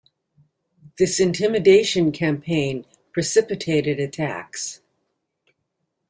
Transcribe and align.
This 0.97 1.19
intimidation 1.19 2.11
campaign 2.11 2.85
precipitated 3.13 3.99
attacks. 3.99 4.81